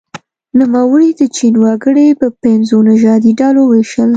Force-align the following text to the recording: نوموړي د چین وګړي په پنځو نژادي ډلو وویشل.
نوموړي 0.59 1.09
د 1.19 1.21
چین 1.35 1.53
وګړي 1.63 2.07
په 2.21 2.27
پنځو 2.43 2.75
نژادي 2.89 3.31
ډلو 3.39 3.61
وویشل. 3.65 4.09